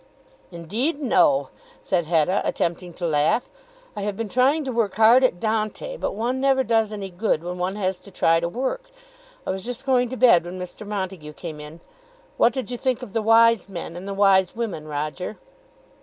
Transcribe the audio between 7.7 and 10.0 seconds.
has to try to work. I was just